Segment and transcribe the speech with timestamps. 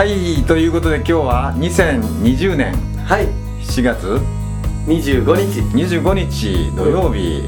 [0.00, 2.72] はいということで今日は2020年
[3.04, 3.26] はい。
[3.60, 4.18] 7月。
[4.86, 5.60] 25日。
[5.60, 7.46] 25日土曜日、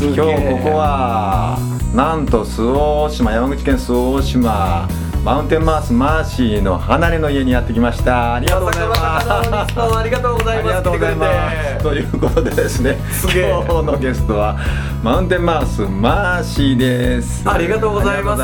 [0.00, 1.58] 今日えここは
[1.94, 4.88] なんと周防大島山口県周防大島
[5.22, 8.36] マウンテンマースマーシーの離れの家にやってきました。
[8.36, 9.30] ありがとうございます。
[9.30, 10.76] ありがとうございます。
[10.78, 11.82] ありがとうございます。
[11.82, 12.80] ということでです。
[12.80, 14.58] ね今日のゲストは
[15.02, 17.46] マウンテンマースマーシーです。
[17.46, 18.34] ありがとうございま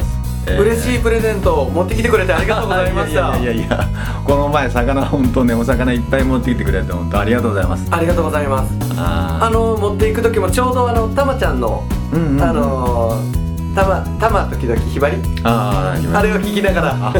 [0.00, 0.18] す
[0.56, 3.36] 嬉しいプレゼントを持ってきてくれてありがとうございました。
[3.38, 3.88] いやいやいや
[4.24, 7.86] この前魚本当ねお魚いっぱい持ってきてくれて本当ありがとうございます。
[7.90, 8.72] ありがとうございます。
[8.96, 12.42] ああの持っていく時もちょうどあのたまちゃんのーうんうんうん。
[12.42, 13.38] あのー
[13.74, 15.18] たまたま時々ひばり？
[15.44, 16.96] あーあれを聞きながら。
[17.00, 17.14] あ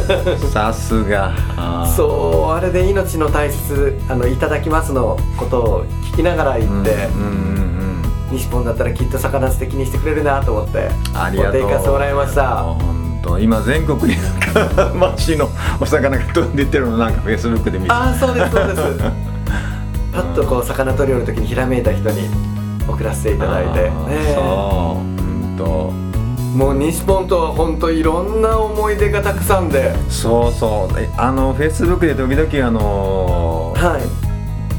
[0.53, 1.33] さすが。
[1.97, 7.59] そうあれで命の大切あのいただきますのことを聞きながら言って、うんうんうん
[8.31, 10.91] 西本だったらきっと魚素敵にしてくれるなと思って
[11.35, 12.63] 持っていかせてもらいました
[13.29, 14.41] 本当今全国になん
[14.75, 15.49] かマシの
[15.81, 17.93] お魚が飛んでってるのなんかフェイスブックで見て。
[17.93, 18.83] ああそうですそうです。
[20.13, 22.29] パッとこう魚取り寄る時にひらめいた人に
[22.89, 23.91] 送らせていただいて、
[24.35, 25.93] そう本
[26.57, 29.95] もう西本とは本当いろんな思い出がたくさんで。
[30.09, 30.99] 当そうそう。
[30.99, 34.18] えあのフェイスブックで時々あのはい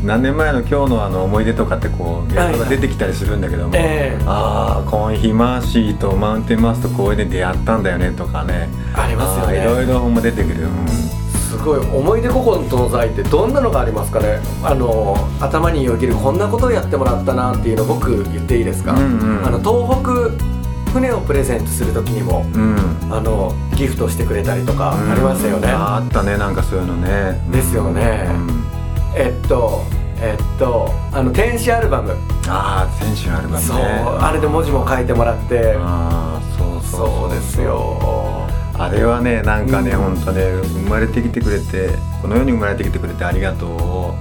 [0.04, 8.70] 何年前の今日のあの思い出とかってこうはい映像が出てきたりするんだけども、ええああこの日マーシーとマウンテンマースと公園で出会ったんだよねとかね。
[8.94, 9.62] ありますよね。
[9.62, 10.88] いろいろほんま出てくる、うん。
[10.88, 14.40] すごい思い出古今東西ってどんなのがありますかね？
[14.64, 19.46] あの頭によぎるこんなことをやってもらったなっていうの僕言っていいですか、うんうん。
[19.46, 22.76] あの東北船をプレゼントする時にもうん。
[23.12, 27.42] あのギフトしてくれたりとかありましたよね、あったねなんかそういうのね。
[27.52, 28.28] ですよね。
[28.30, 28.69] うん
[29.16, 29.84] えっと
[30.22, 32.16] えっとあの天使アルバム、
[32.48, 33.64] ああ選手のアルバムね。
[33.64, 35.76] そうあれで文字も書いてもらって。
[35.78, 38.48] ああそうそうそうですよ。
[38.78, 39.98] あれはねなんかね、うん。
[39.98, 41.90] ほんとね生まれてきてくれて
[42.22, 43.70] この世に生まれてきてくれてありがとう。
[43.70, 44.16] を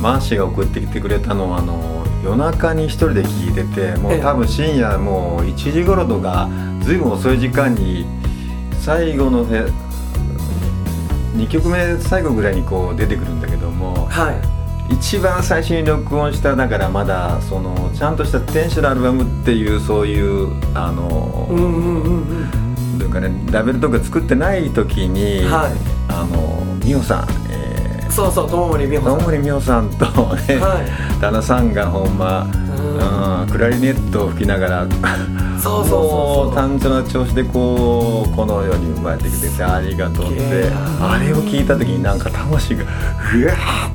[0.00, 4.18] マーシーが送ってきてくれたのはあの夜中に一人で聞いててもええ。
[4.18, 6.48] う多分深夜もう1時頃とか
[6.80, 8.04] ずいぶん遅い時間に
[8.80, 9.64] 最後のね
[11.36, 13.51] 2曲目最後ぐらいにこう出てくるんだけど。
[13.51, 13.51] も
[14.12, 14.32] は
[14.90, 14.92] い。
[14.94, 22.22] 一番最初に録音しただからまだそのちゃんとした天使のアルバムっていうそういうあの、うんうんうん
[22.92, 22.98] うん。
[22.98, 25.72] というかねラベルとか作ってない時に、はい。
[26.12, 29.18] あの美穂さん、えそうそう友森美ー、穂さん。
[29.20, 30.86] 大森美穂さんとね、はい。
[31.22, 32.46] 旦那さんがほんま、
[32.94, 34.86] うん、クラリネットを吹きながら
[35.60, 36.54] そうそう。
[36.54, 40.70] 単純な調子でこうこの世に生まれてきててありがとうって。
[41.00, 42.92] あれを聞いた時になんか魂がうわ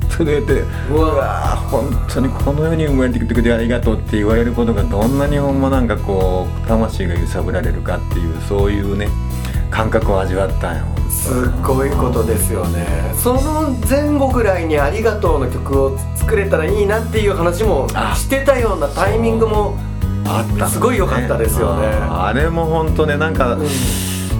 [0.00, 0.60] ーっと出て
[0.90, 9.08] ううわ本当にこの世に生まれてきてくれてありがとうって言われることがどんなにほんまなんかこう魂が揺さぶられるかっていうそういうね
[9.70, 12.86] 感覚を味わったんよすっごいことですよね。
[13.16, 19.76] その前後ぐらいに「ありがとう」の曲を作れたらいいなっていう話もあしてたようなタイミングも
[20.26, 21.86] あったすごい良かったですよね。
[21.88, 23.66] あれも本当ねなんか、うん。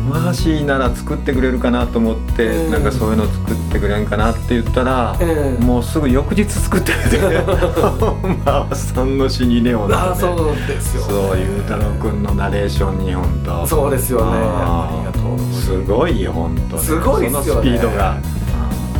[0.08, 2.72] マーシーなら作ってくれるかなと思って、うん。
[2.72, 5.62] なんかそういうの作ってくれんかなって言ったら、うん。
[5.62, 13.66] もうすぐ翌日作ってくれてマーさんの死にねをああそうですよそういう太郎くんのナレーションに本当。
[13.66, 14.24] そうですよね。
[14.32, 15.17] ありがとう
[15.52, 16.82] すごいよ本当に。
[16.82, 17.44] すごいっすよね。
[17.44, 18.16] そのスピードが。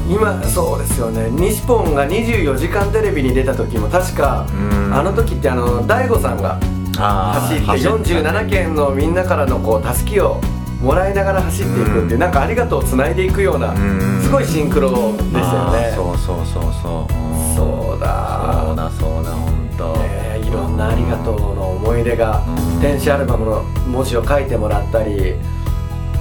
[0.09, 1.29] 今そうですよね。
[1.31, 4.95] 西ポンが『24時間テレビ』に出た時も確かうん。
[4.95, 6.59] あの時ってあの大悟さんが
[6.97, 10.41] 走って47県のみんなからのこうたすきを
[10.83, 12.19] もらいながら走っていくっていう、うん。
[12.21, 14.23] なんかありがとうをつないでいくような、うん。
[14.23, 15.93] すごいシンクロでしたよね。
[15.95, 17.53] そうそうそうそうう。
[17.53, 18.65] んそうだ。
[18.67, 19.93] そうだそうだ本当。
[19.99, 22.81] ねいろんな「ありがとう」の思い出がうん。
[22.81, 25.35] 天使アルバムの文字を書いてもらったり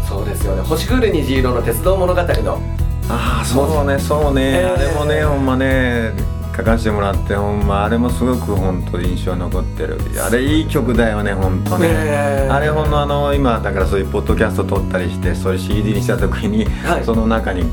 [0.08, 2.62] そうですよね「星降る虹色の鉄道物語」の。
[3.10, 4.74] ああそうねそうね、えー。
[4.76, 6.12] あれもねほんまね
[6.56, 10.00] 書かせてもらってほんまあれもすごく本当印象に残ってる。
[10.26, 12.50] あれいい曲だよね本当ね、ねえ。
[12.52, 17.04] あれほんのあの今だからそういうポッドキャスト撮ったりしてそういう CD にした時に、はい。
[17.06, 17.64] その中に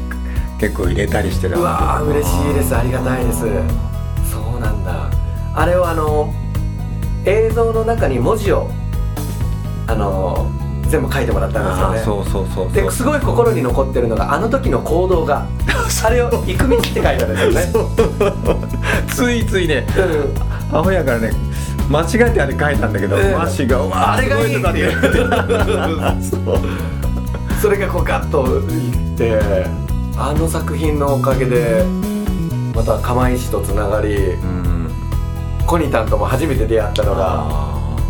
[0.61, 2.77] 結構入れたりしてるうわー嬉しいです。
[2.77, 3.41] ありがたいです。
[4.31, 5.09] そうなんだ。
[5.55, 6.33] あれをあの
[7.25, 8.71] 映像の中に文字を
[9.87, 10.47] あの
[10.89, 12.01] 全部書いてもらったんですよね。
[12.01, 15.47] そうそうそうですごい心に残ってるのがあの時の行動が
[16.05, 17.89] あれを「行く道」って書いてあるんですよね。
[19.09, 19.87] ついついね
[20.73, 20.79] うん。
[20.79, 21.33] アホやからね
[21.89, 24.91] 間違えてあれ書いたんだけど、ええマッシーが「うわあれがいいって言
[26.23, 26.59] そう。
[27.61, 29.41] それがこうガッといって
[30.17, 31.85] あの作品のおかげで
[32.75, 34.91] また釜石とつながりうん。
[35.67, 37.47] コニタンとも初めて出会ったのが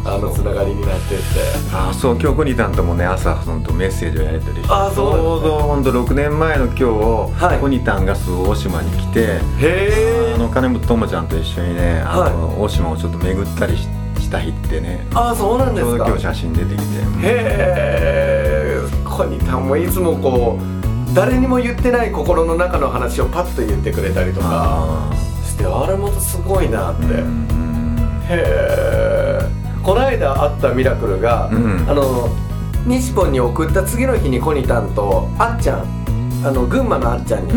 [0.04, 1.24] ああのつながりになってって。
[1.72, 7.58] あーそう今日コニタンともね朝本当メッセージをやり取りあーそうちょうど本当6年前の今日、はい。
[7.60, 12.60] コニタンが周防大島に来てへえあの金本智ちゃんと一緒にねあの、はい。
[12.60, 13.88] 大島をちょっと巡ったりし
[14.20, 16.82] した日ってねああそうなんちょうどですか今日写真出てきて。
[16.82, 16.82] へ
[17.22, 25.14] えコニタンもいつもこう誰にも言ってない心の中の話をパッと言ってくれたりとかあ
[25.44, 27.46] してあれまたすごいなって、ーうん
[28.28, 29.13] へえ
[29.84, 31.88] この間会ったミラクルが、うん。
[31.88, 32.28] あの
[32.86, 36.04] 西本に送った次の日にコニタンとあっちゃん
[36.46, 37.52] あの群馬のあっちゃんに、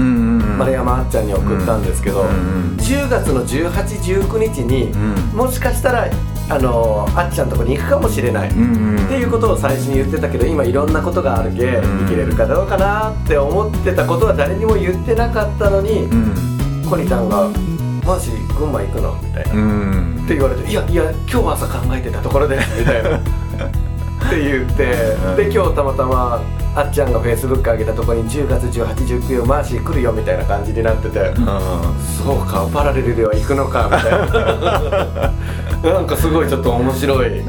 [0.58, 5.38] 丸山あっちゃんに送ったんですけど、うんうん10月の1819日に、うん。
[5.38, 6.10] もしかしたら
[6.50, 9.06] あのあっちゃんのとこに行くかもしれない、うんうん。
[9.06, 12.06] っていうことを最初に言ってたけど今いろんなことがあるけうん。
[12.06, 16.90] 生きれるかどうかなって思ってたことは誰にも言ってなかったのに、うん。
[16.90, 17.50] コニタンが
[18.08, 22.20] 「マジ群馬行くの?」みたいな、うっんて言われて「いやいや今日朝考えてた。
[22.20, 23.18] ところで」みたいな。
[24.28, 24.84] って言って、
[25.26, 25.36] うん。
[25.38, 26.42] で今日たまたま
[26.76, 31.34] あっちゃんがフェイスブック上げたところに10月1819マーシー来るよみたいな感じになってて、
[32.24, 34.12] そうかパラレルでは行くのかみたい
[35.84, 35.94] な。
[35.94, 37.42] なんかすごいちょっと面白い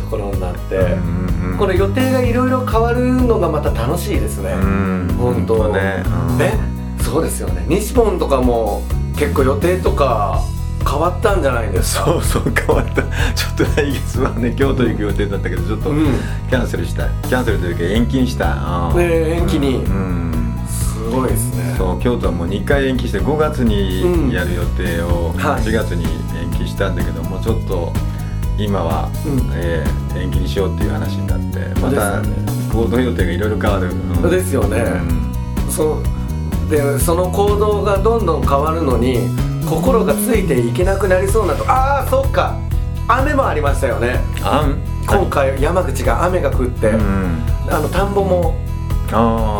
[0.00, 0.86] ところになって、うんう
[1.20, 1.24] ん
[1.58, 5.14] これ予定がいろいろ変わるのがまた楽しいですね、うん。
[5.16, 5.68] 本当。
[5.68, 6.02] ね。
[6.28, 6.42] うん。
[6.42, 6.52] え
[7.00, 7.64] そうですよね。
[7.68, 8.82] 西本とかも
[9.16, 10.40] 結構予定とか
[10.88, 12.04] 変わったんじゃないですか？
[12.04, 13.02] そうそう変わった。
[13.34, 16.06] ちょっと来月はね京都行く予定だったけどちょっとうん。
[16.50, 19.04] キャンセルしたキャンセルというか延期にしたうんね
[19.38, 19.76] 延期に。
[19.76, 20.54] うん。
[20.68, 21.74] すごいですね。
[21.78, 25.62] そう京都はもう2回延期して5月うんにやる予定をはい。
[25.62, 26.04] 8月に
[26.40, 27.92] 延期したんだけどもちょっと
[28.58, 29.50] 今は、うん。
[29.54, 32.22] えー延期にしようっていう話になってまた
[32.72, 34.30] 行動予定がいろいろ変わる、うん。
[34.30, 34.78] ですよね。
[34.78, 35.72] うん。
[35.72, 35.96] そう
[36.68, 39.28] でその行動がどんどん変わるのに
[39.68, 42.58] 心がついていけなくなりそうなとああそっか
[43.08, 44.20] 雨もありましたよね。
[44.42, 47.42] あん今回山口が雨が降って、うん。
[47.68, 48.54] あの田んぼも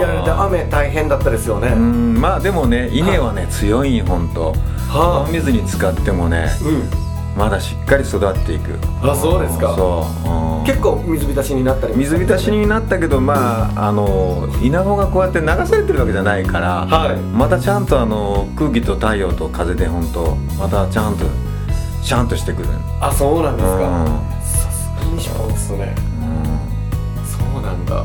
[0.01, 4.55] やられて雨大変だったですよね、うんまあでもね稲はね強いんほんと。
[4.89, 5.29] はあ。
[5.29, 7.39] 雨水に使ってもねうん。
[7.39, 8.79] まだしっかり育っていく。
[9.03, 9.75] あそうですか。
[9.77, 17.17] そう、うん結構水浸しになったりも水浸しになったけどまああの稲穂がこうやって流されてるわけじゃないから、はい。
[17.17, 21.25] またちゃんとあの空気と太陽と風で本当またちゃんと
[22.03, 22.69] ちゃんとしてくる。
[23.01, 24.07] あそうなんですか、うん。
[24.43, 25.95] さすがにそうですね。
[26.21, 27.27] うん。
[27.27, 28.05] そうなんだ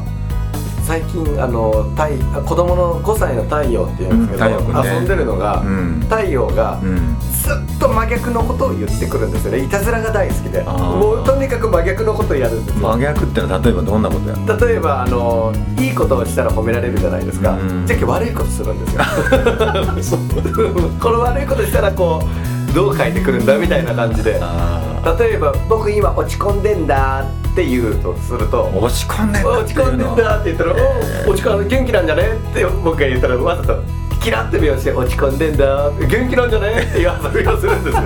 [0.89, 2.06] 最近あの太
[2.36, 4.95] あ子供の5歳の太陽っていうんですけど、うん太陽君ね。
[4.95, 6.00] 遊んでるのが、うん。
[6.09, 7.15] 太陽がうん。
[7.19, 9.63] ずっと真逆のことを言ってくるんですよね。
[9.63, 10.63] いたずらが大好きで。
[10.63, 12.88] もうとにかく真逆のことをやるんですよ。
[12.88, 17.85] 真逆ってのは例えばどんなことやる例えばあのいいことをしたら褒められるじゃないですか、うん。
[17.85, 19.03] じゃあ悪いことするんですよ。
[21.00, 22.24] この悪いことしたらこ
[22.71, 24.39] うどう書いてくるんだみたいな感じで。
[24.42, 24.88] あ
[25.19, 30.73] 例えば「僕今落ち込んでんだ」って言うとするとー落ち込んでんだ落ち込んでんだって言ったら
[31.27, 33.79] 「お落ち込んで元気なんじゃね?」って僕が言ったらわざと
[34.21, 38.01] キラッて目をして「落ち込んでんだ」って「元気なんじゃね?」っていう遊びをするんですよ。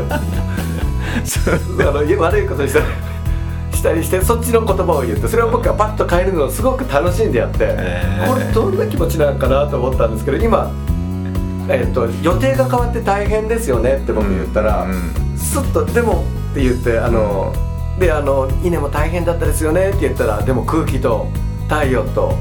[1.80, 2.86] あの悪いことしたら
[3.74, 10.72] したりしてそっちの言葉を言ってそれを僕がパッと変えるのをすごく楽しんでやって、えーこれどんな気持ちなんかなと思ったんですけど今、
[11.68, 16.24] えっと予定が変わって大変ですよねって僕言ったら、うんスッと「でも」
[16.54, 17.52] って言ってあの、
[18.00, 21.28] であの「稲も大変だったですよね」って言ったらでも空気と
[21.68, 22.36] 太陽と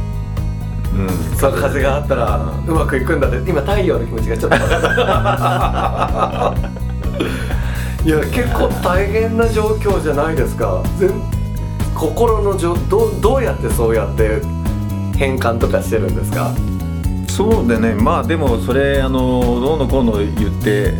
[0.95, 1.37] うん。
[1.39, 4.83] その風があったらうまくいくんだって今太陽の気持ちがちょっと分かっ
[6.53, 8.05] た。
[8.05, 10.83] いや結構大変な状況じゃないですか。
[10.99, 11.11] 全
[11.95, 14.43] 心のじょどうどうやってそうやって
[15.17, 16.51] 変換とかしてるんですか？
[17.29, 17.95] そうでね。
[17.95, 20.95] まあでもそれあのどうのこうの言って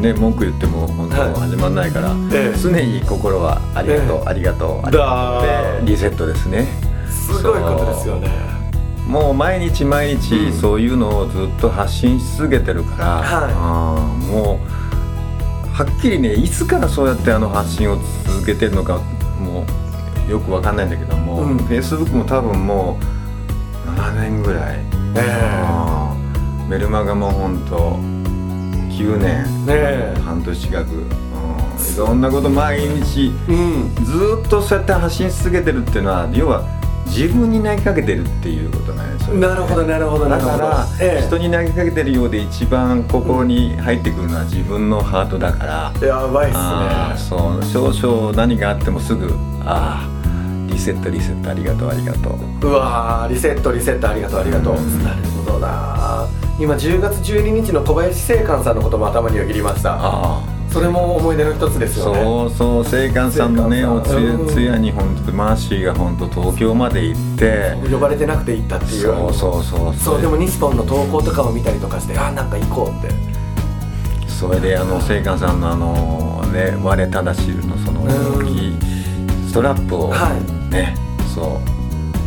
[0.00, 1.34] ね文句言っても本当はい。
[1.34, 2.58] 始まんないから、ええ。
[2.58, 4.28] 常に心はありがとう、ええ。
[4.28, 5.40] ありがとうありがだ
[5.78, 6.66] とうでリセットですね。
[7.08, 8.28] すごいことですよね。
[9.06, 10.20] もう毎日毎うん。
[10.20, 13.52] 日そういうのをずっと発信し続けてるから、はい。
[13.54, 18.98] あーもうはっきりねいつからそうやってあの発信を続けてるのか
[19.40, 19.64] も
[20.28, 21.56] うよくわかんないんだけども、うん。
[21.58, 22.98] Facebook も多分も
[23.86, 24.78] う7年ぐらい、
[25.16, 27.96] えあーメルマガもほんと
[28.98, 29.44] 9年。
[29.66, 30.14] ねえ。
[30.24, 31.04] 半年近く、うん。
[31.04, 33.94] いろんなこと毎日うん。
[34.04, 36.64] ずーっとそうやって発信し続けてるっていうのは要は
[37.06, 39.40] 自分に投げかけてるっていうことなんですよね。
[39.40, 41.26] なるほどなるほどだから、ええ。
[41.26, 49.32] 人に投げかけてるようで一番心に入ってくるのは自分のハートだから、やばいっすそう少々何があってもすぐ
[49.64, 52.32] ああリセットリセットありがとうありがとう。
[52.34, 55.02] ねうわーリセットリセットありがとうありがとう、うん。
[55.02, 56.26] なるほどな
[56.58, 59.96] 今10月12日の小林正観さんのことも頭によぎりました。
[60.00, 62.22] あそれも思い出の一つですあよね。
[62.22, 67.74] そうそう青函さんのねおつやつやに本当マーシーが本当東京まで行って。
[67.90, 69.02] 呼ばれてなくて行ったっていう。
[69.02, 70.20] そうそうそうそう。
[70.20, 73.14] でも西ポンの投稿とかを見たりとかしてあなんか行こうって。
[74.28, 78.76] それであの青函さんのあのね「我ただしる」のそのうん大きい
[79.48, 80.34] ストラップをは
[80.70, 80.94] ね
[81.34, 81.77] そう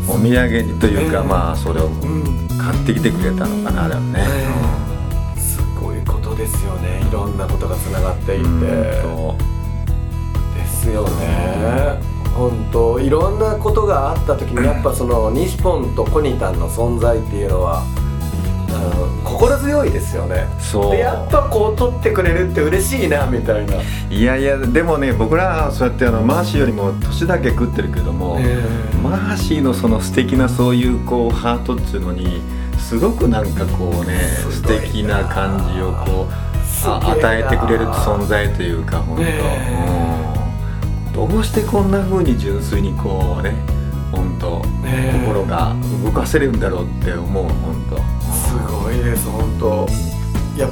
[0.07, 4.25] お土産にというか、ええまあそれをうん買ってきてくれたのかなあれはね、
[5.35, 5.39] え。
[5.39, 7.01] すごいことですよね。
[7.07, 8.59] いろんなことがつながっていて、うん
[10.55, 11.99] ですよね。
[12.35, 12.99] 本当。
[12.99, 17.83] いろんなことがあった時にやっぱその西ポンとコニタンの存在っていうのは
[19.41, 20.45] 心強いですよね。
[20.59, 20.91] そう。
[20.91, 23.73] でやっぱこう取ってくれるって嬉しいなみたいな、
[24.11, 28.39] いやいやでもね僕らはそうやってあのマーシーよりも年だけ食ってるけども、
[29.01, 32.39] マーシーのその素敵なそういうこうハートっていうのに
[32.77, 34.19] すごくなんかこうね
[34.51, 39.39] 素敵な感じをこう与えてくれる存在というか本当、ね
[41.15, 41.29] うん。
[41.31, 43.55] どうしてこんな風に純粋にこうね
[44.11, 44.61] 本当、
[45.25, 47.51] 心が動かせるんだろうって思う本
[47.89, 47.97] 当。
[48.31, 49.87] すごいです本当。
[50.57, 50.69] や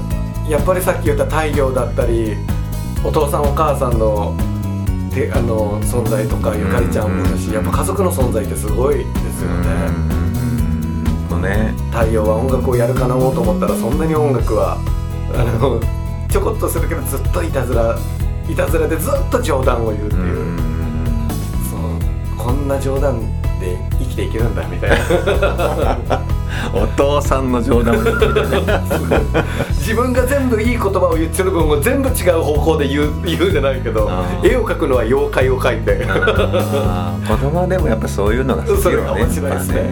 [0.49, 2.35] やっぱりさっき言った太陽だったり
[3.03, 4.35] お父さんお母さんの
[5.13, 9.69] であの存在とかゆかりちゃんもだし、うんやっぱ家族の存在ってすごいですよね、
[11.29, 11.73] うんうんね。
[11.91, 14.77] 太陽は音楽をやるかなもうと思ったらそんなに音楽は
[15.33, 15.79] あの
[16.27, 17.97] ちょこっとするけどずっといたずら
[18.49, 20.68] いたずらでずっと冗談を言うっていう、そう
[22.49, 23.19] こんな冗談
[23.59, 24.97] で生きていけるんだみたいな。
[26.73, 27.95] お父さんの冗談
[29.77, 34.09] 自分が全部いい言葉を言ってる分を全部違う方向で言う 言うんじゃないけど
[34.43, 36.07] 絵を描くのは妖怪を描いて。
[37.27, 39.77] 子供でもやっぱそういうのが好きよねそれが面白いですね。
[39.77, 39.87] やっ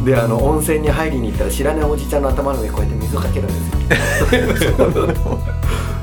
[0.00, 4.72] ぱであの温泉に入りに行ったら知らないおじちゃんの頭の上にこうやって水をかけるんですよ。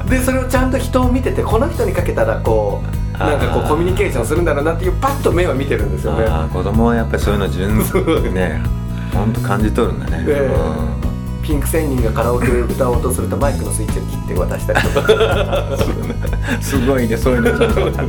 [0.08, 6.25] でそれをちゃんと人を見ててこの人にかけたらこうなんかこうあーコミュニケーションするんだろうなっていうパッと目を見てるんですよね。
[6.25, 8.62] あー子供はやっぱりそういうの純粋にね
[9.13, 11.46] 本当感じ取るんだね、ええ。
[11.46, 15.13] ピンク仙人がカラオケで歌おうとするとマイクのスイッチを切って渡したりとか。
[15.70, 17.82] うんすごいねそういうのちょっと。
[17.82, 18.08] わかる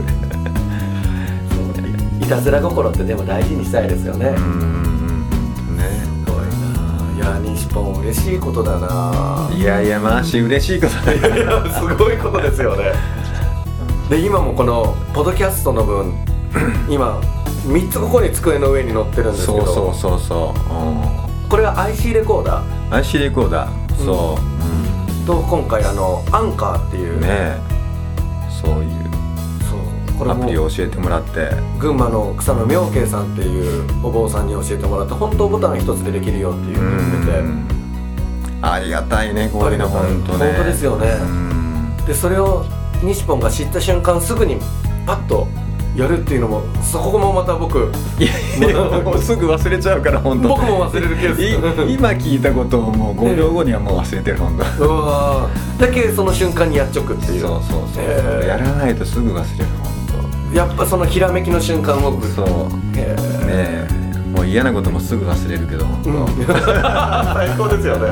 [2.21, 5.29] いたずら心ってでも大事にしたいですよね、うん
[5.77, 5.83] ね。
[6.25, 6.55] すごいな。
[7.17, 9.51] いや西ポン嬉しいことだな。
[9.55, 11.37] いやいやマーシー嬉しいことだよ。
[11.37, 12.93] いやすごいことですよね
[14.09, 16.13] で今もこのポッドキャストの分
[16.91, 17.21] 今
[17.67, 24.05] 3つここに机の上に乗ってるんですけどそうそうそうそう、これは IC レコーダうん、IC レコーダー。
[24.05, 27.57] そう、ーと今回あのアンカーっていううん、ね
[28.51, 28.91] そういう
[29.65, 31.51] そうこれアプリもを教えてもらって。
[31.79, 37.39] 群馬の草野明慶さんっていうお坊さんに教えてもらって本当ボタン一つでできるよっていうのを言ってて。
[37.39, 37.69] うん。
[38.61, 40.53] ありがたいねこういうの本当ね。
[40.53, 41.09] 本当ですよね。
[41.09, 41.97] うん。
[42.07, 42.67] でそれを
[43.05, 44.59] 西ポンが知った瞬間すぐに
[45.07, 45.47] パッと
[45.97, 55.81] やるっていうのもそこもまた僕いやいや もうすぐ忘れちゃうから本当僕も忘れるケースい今聞いたことをもう5秒後にはもう忘れてる本当うわー。
[55.81, 57.41] だけその瞬間にやっちょくっていう。
[57.41, 58.49] そうそうそう、へー。
[58.49, 59.45] やらないとすぐ忘れる
[60.53, 62.47] やっぱそのひらめきの瞬間を本当そう。
[62.99, 63.17] へね
[63.49, 63.89] え。
[64.35, 66.27] もう嫌なこともすぐ忘れるけど本当、うん。
[67.35, 68.09] 最高ですよね。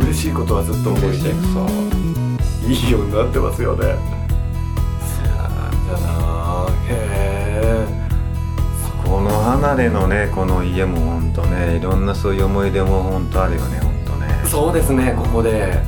[0.00, 1.18] 嬉しいことはずっと覚えて
[1.52, 2.01] そう
[2.66, 3.96] いいようになってますよね。
[5.00, 5.26] そう
[5.94, 6.66] だな。
[6.88, 8.02] へえ。
[9.04, 14.28] この離れのねこの家も本当ねいろんなそういう思い出も本当あるよね本当ね。
[14.46, 15.14] そうですね。
[15.16, 15.82] ここで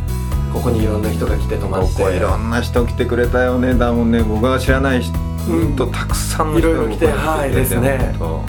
[0.52, 1.94] ここにいろんな人が来て泊まって。
[1.94, 3.74] ここいろんな人来てくれたよね。
[3.74, 4.22] だもんね。
[4.22, 5.76] 僕が知らない人うん。
[5.76, 8.14] とたくさんの人が来てはいですね。
[8.18, 8.44] 本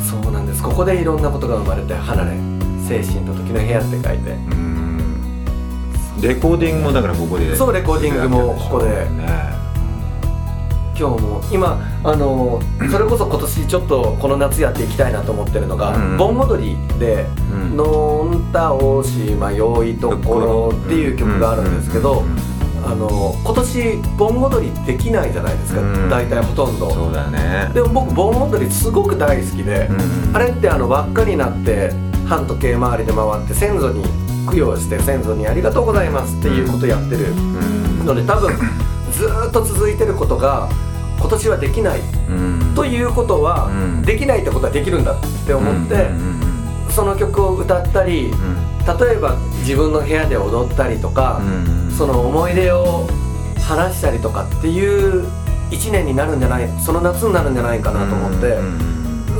[0.00, 0.62] そうなんです。
[0.62, 2.30] ここでいろんなことが生まれて離れ
[2.86, 4.36] 精神と時の部屋って書いて。
[4.50, 4.63] 当うん
[6.20, 8.88] レコーディングもだからここでそうレコーディングもここで。
[8.88, 9.64] ね
[10.96, 22.54] 今日も今あのそれこそ今年ちょっとこの夏やっていきたいなと思ってるのがうん「盆踊り」で「うんのんたおしまよいところ」っていう曲があるんですけどうん
[22.86, 26.08] あの今年盆踊りできないじゃないですかうん。
[26.10, 26.90] 大体ほとんど。
[26.90, 27.70] そうだね。
[27.72, 30.36] でも僕盆踊りすごく大好きでうん。
[30.36, 31.92] あれってあの輪っかになって
[32.26, 34.04] 半時計回りで回って先祖に
[34.46, 37.32] 供養して先祖にありがとうございますっていうことやってる。
[37.32, 38.06] うん。
[38.06, 38.54] ので多分
[39.12, 40.68] ずーっと続いてることが
[41.18, 42.00] 今年はできない。
[42.28, 42.74] うん。
[42.74, 44.02] ということは、うん。
[44.02, 46.34] できないってことはできるんだって思って、うん
[46.90, 48.56] その曲を歌ったりうん。
[48.78, 51.90] 例えば自分の部屋で踊ったりとか、うん。
[51.90, 53.08] その思い出を
[53.60, 55.26] 話したりとかっていう
[55.70, 58.93] 1年になるんじゃないその夏になるんじゃないかなと思って、うん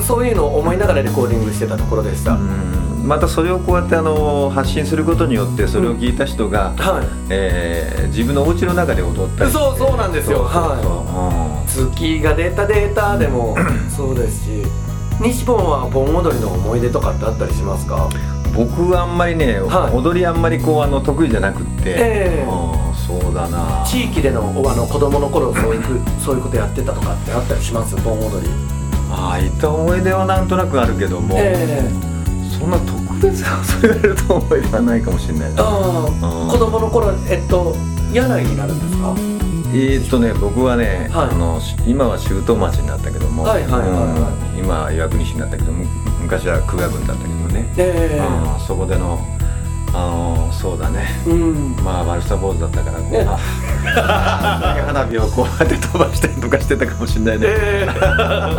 [0.06, 3.02] そういうのを思いながらレコーディングしてたところでした、うん。
[3.06, 7.06] またそれをこうやってあの発信することによってそれを聞いた人が、はい。
[7.30, 10.44] えー自分のお家の中で踊ったりそうそうなんですよ。
[10.44, 11.68] はい。
[11.68, 13.56] 月が出たデータでも
[13.90, 14.62] そうですし
[15.20, 18.08] 西本は盆踊りの思い出とかってあったりしますか？
[18.54, 19.96] 僕はあんまりね、はい。
[19.96, 22.46] 踊りあんまりこうあの得意じゃなくって、ええ。
[22.48, 23.84] うんそうだな。
[23.84, 27.96] 地域でのあの子供の頃そういうふそういうことやってたとかってあったりします？
[27.96, 28.48] 盆踊り
[29.10, 31.90] ああいった思い出はなんとなくあるけども、ええ。
[32.58, 35.62] そんな特別なそれられると思い出はないかもしれないな。
[35.62, 36.50] ああうん。
[36.50, 37.74] 子供の頃えっと
[38.12, 39.14] 柳井になるんですか？
[39.76, 41.28] えーっとね僕はね、はい。
[41.30, 44.58] あのし今は周東町になったけども、はいはいはいはい。
[44.58, 45.84] うん今は岩国市になったけどむ
[46.22, 49.18] 昔は久我郡だったけどね、えあーそこでの
[49.94, 51.06] あのそうだね。
[51.26, 51.76] えうん。
[51.84, 53.24] まあ悪さ坊主だったからこう、ね
[53.84, 57.86] 花火をこうやって飛ばしたりとかしてたかもしれないね、 え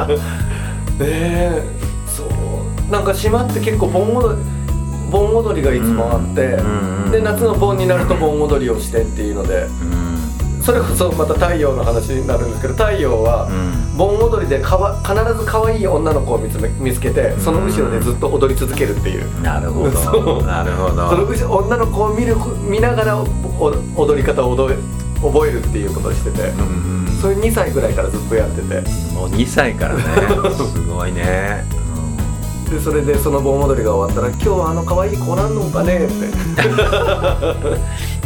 [0.08, 1.64] えええ
[2.08, 2.92] そう。
[2.92, 4.42] なんか島って結構盆踊り
[5.12, 10.05] 盆踊りがいつもあって、うんうんで夏の盆になると盆踊りをしてっていうのでうん
[10.66, 13.98] それこそまた太陽の話になるんですけど太陽はうん。
[13.98, 19.42] 盆踊りでかわ必ず可愛い女の子を見つめ見つけてその後ろでずっと踊り続けるっていう。
[19.42, 20.42] なるほど。
[20.44, 22.36] なるほそのど後ろ女の子を見る
[22.68, 23.26] 見ながらお
[23.96, 24.78] 踊り方を覚え
[25.22, 27.18] 覚えるっていうことをしてて、うんうん。
[27.22, 28.82] それ2歳ぐらいからずっとやってて。
[29.14, 30.04] もう2歳からね。
[30.58, 31.64] すごいね、
[32.70, 36.14] でそれでその盆踊りが終わったら「今日はあの可愛い子なんのかね?」って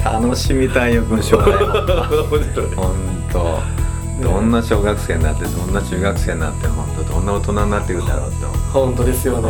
[0.03, 2.75] 楽しみたいよ君将来面白い。
[2.75, 2.95] 本
[3.31, 3.59] 当。
[4.21, 7.03] どんな小学生になってどんな中学生になって本当。
[7.03, 8.47] どんな大人になっていくだろうと。
[8.73, 9.49] 本当ですよね。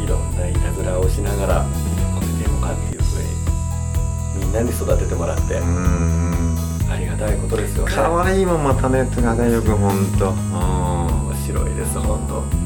[0.00, 1.64] ういろんないたずらをしながら
[2.14, 3.22] これでもかっていうふう
[4.38, 6.56] にみんなに育ててもらってんうん。
[6.90, 7.92] ありがたいことですよね。
[7.94, 10.30] 可愛いもんまたね高田よく本当。
[10.30, 10.36] うん。
[11.28, 12.63] 面白いです本当